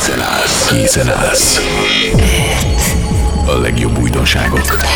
Készen 0.00 0.20
állsz. 0.20 0.66
Készen 0.66 1.10
állsz. 1.10 1.60
A 3.46 3.52
legjobb 3.52 3.98
újdonságok. 3.98 4.60
Beköltve. 4.60 4.88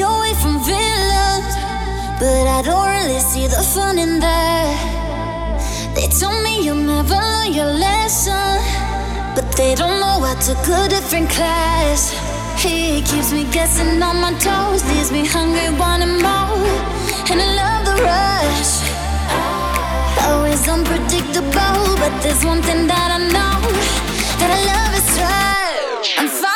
Away 0.00 0.34
from 0.34 0.64
villains, 0.64 1.54
But 2.18 2.46
I 2.46 2.62
don't 2.64 2.88
really 2.88 3.20
see 3.20 3.46
the 3.46 3.62
fun 3.74 3.98
in 3.98 4.20
that. 4.20 5.01
They 5.94 6.08
told 6.08 6.42
me 6.42 6.64
you'll 6.64 6.76
never 6.76 7.14
learn 7.14 7.52
your 7.52 7.66
lesson, 7.66 8.58
but 9.34 9.46
they 9.56 9.74
don't 9.74 10.00
know 10.00 10.24
I 10.24 10.34
took 10.40 10.66
a 10.68 10.88
different 10.88 11.28
class. 11.30 12.12
He 12.62 13.02
keeps 13.02 13.32
me 13.32 13.44
guessing 13.52 14.02
on 14.02 14.16
my 14.20 14.32
toes, 14.38 14.82
leaves 14.90 15.12
me 15.12 15.26
hungry, 15.26 15.68
wanting 15.78 16.16
more, 16.22 16.56
and 17.30 17.38
I 17.40 17.48
love 17.60 17.82
the 17.88 17.96
rush. 18.08 18.72
Always 20.26 20.66
unpredictable, 20.68 21.96
but 22.00 22.12
there's 22.22 22.44
one 22.44 22.62
thing 22.62 22.86
that 22.86 23.08
I 23.10 23.20
know 23.34 23.58
that 24.40 24.50
I 24.56 24.60
love 24.72 24.92
is 25.00 25.10
right. 25.20 26.18
I'm 26.18 26.28
fine. 26.28 26.51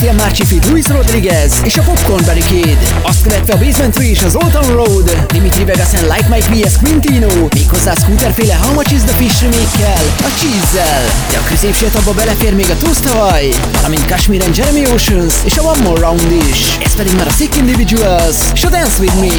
Christian 0.00 0.26
Marci 0.26 0.44
fit 0.44 0.66
Luis 0.70 0.86
Rodriguez 0.86 1.52
és 1.64 1.76
a 1.76 1.82
Popcorn 1.82 2.24
Barricade. 2.24 2.78
Azt 3.02 3.22
követte 3.22 3.52
a 3.52 3.56
Basement 3.56 3.94
3 3.94 4.10
és 4.10 4.22
az 4.22 4.34
Old 4.34 4.52
Town 4.52 4.72
Road, 4.72 5.26
Dimitri 5.32 5.64
Vegas 5.64 5.94
and 5.94 6.12
Like 6.12 6.28
Mike 6.28 6.48
V.S. 6.48 6.78
Quintino, 6.82 7.48
méghozzá 7.54 7.94
Scooterféle 7.94 8.54
How 8.54 8.72
Much 8.72 8.92
Is 8.92 9.00
The 9.00 9.16
Fish 9.16 9.40
remake 9.40 9.92
a 10.18 10.30
Cheese-zel. 10.38 11.04
De 11.30 11.36
a 11.36 11.42
középső 11.48 11.86
abba 11.94 12.12
belefér 12.12 12.54
még 12.54 12.70
a 12.70 12.76
Toast 12.76 13.06
Hawaii, 13.06 13.54
valamint 13.72 14.06
Kashmir 14.06 14.42
and 14.42 14.56
Jeremy 14.56 14.86
Oceans 14.86 15.34
és 15.44 15.56
a 15.56 15.62
One 15.62 15.82
More 15.82 16.00
Round 16.00 16.32
is. 16.50 16.78
Ez 16.84 16.94
pedig 16.94 17.12
már 17.16 17.26
a 17.26 17.32
Sick 17.32 17.56
Individuals 17.56 18.36
és 18.54 18.64
a 18.64 18.68
Dance 18.68 19.00
With 19.00 19.20
Me. 19.20 19.34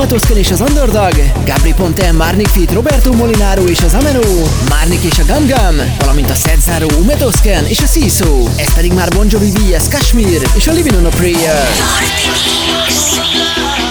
Matoszken 0.00 0.36
és 0.36 0.50
az 0.50 0.60
Underdog, 0.60 1.12
Gabri 1.44 1.72
Ponte, 1.72 2.12
Márnik 2.12 2.48
Fit, 2.48 2.72
Roberto 2.72 3.12
Molinaro 3.12 3.64
és 3.64 3.82
az 3.82 3.94
Ameno, 3.94 4.20
Márnik 4.68 5.02
és 5.02 5.18
a 5.18 5.22
Gum 5.24 5.46
valamint 5.98 6.30
a 6.30 6.34
Szedzáró, 6.34 6.88
Matoszken 7.06 7.66
és 7.66 7.82
a 7.82 7.86
Siso. 7.86 8.48
Ez 8.56 8.74
pedig 8.74 8.92
már 8.92 9.08
Bon 9.08 9.26
Jovi 9.30 9.50
vs. 9.50 9.88
Kashmir 9.88 10.42
és 10.54 10.66
a 10.66 10.72
Living 10.72 10.96
on 10.96 11.04
a 11.04 11.08
Prayer. 11.08 11.68
Norte 13.18 13.89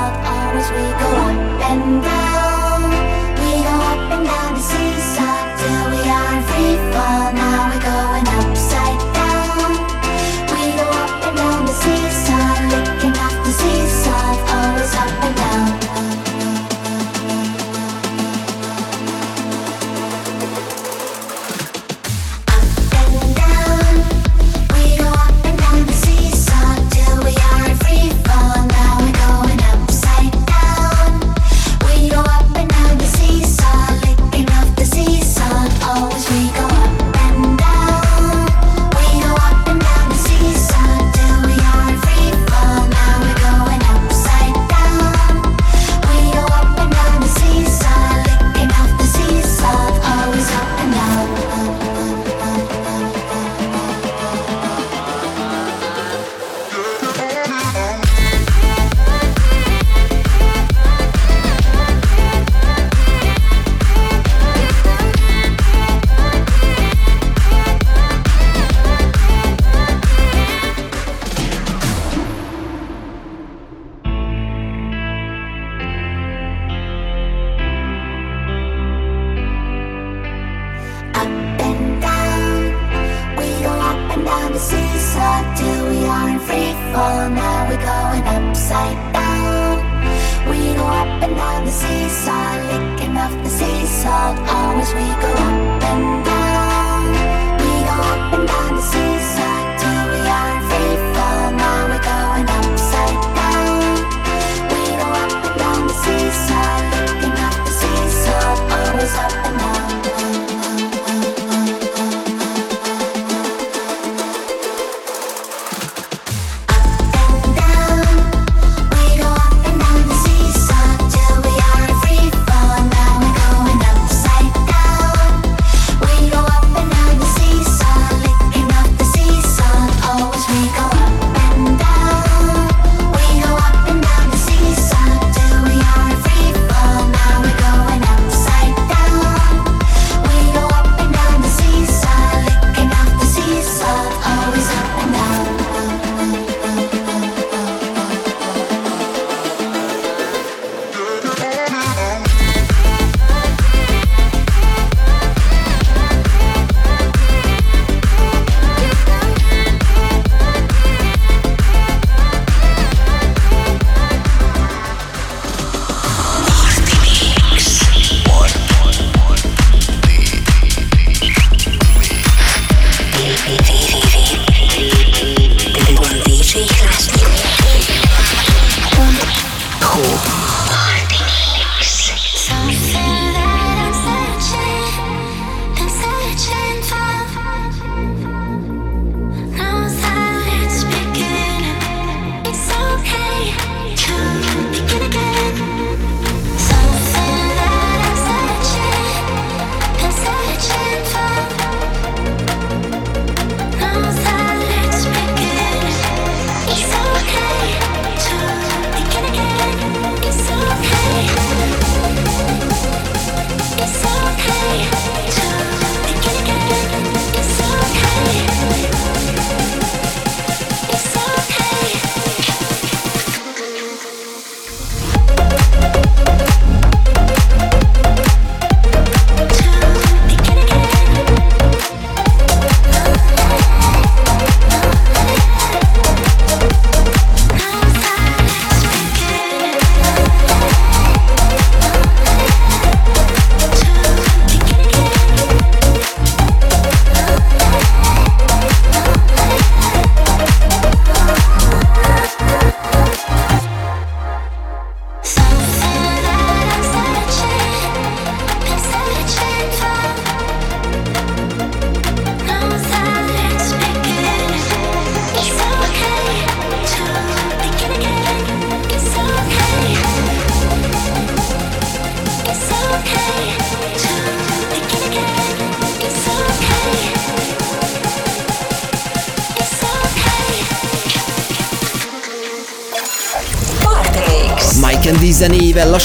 dark 0.00 0.16
hours 0.24 0.68
we 0.70 0.84
go 1.00 1.08
up 1.26 1.70
and 1.70 2.02
down. 2.02 2.19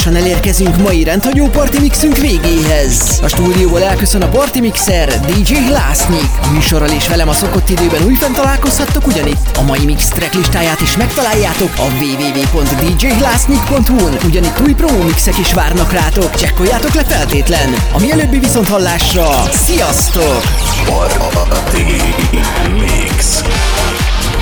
Lassan 0.05 0.23
elérkezünk 0.23 0.77
mai 0.77 1.03
rendhagyó 1.03 1.47
Party 1.47 1.79
Mixünk 1.79 2.17
végéhez. 2.17 3.19
A 3.23 3.27
stúdióból 3.27 3.83
elköszön 3.83 4.21
a 4.21 4.27
Party 4.27 4.59
Mixer, 4.59 5.19
DJ 5.19 5.53
Lásznyik. 5.71 6.29
A 6.41 6.47
műsorral 6.51 6.89
és 6.89 7.07
velem 7.07 7.29
a 7.29 7.33
szokott 7.33 7.69
időben 7.69 8.03
újfent 8.05 8.35
találkozhattok 8.35 9.07
ugyanitt. 9.07 9.57
A 9.57 9.61
mai 9.61 9.85
mix 9.85 10.07
track 10.07 10.33
listáját 10.33 10.81
is 10.81 10.97
megtaláljátok 10.97 11.69
a 11.77 11.85
www.djlásznyik.hu-n. 11.99 14.17
Ugyanitt 14.25 14.59
új 14.59 14.73
promo 14.73 15.03
mixek 15.03 15.37
is 15.37 15.53
várnak 15.53 15.91
rátok, 15.91 16.35
csekkoljátok 16.35 16.93
le 16.93 17.03
feltétlen. 17.03 17.73
A 17.93 17.99
mielőbbi 17.99 18.39
viszont 18.39 18.67
hallásra, 18.67 19.43
sziasztok! 19.51 20.43
Party 20.85 21.83
Mix. 22.79 23.41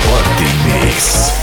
Party 0.08 0.48
Mix. 0.66 1.42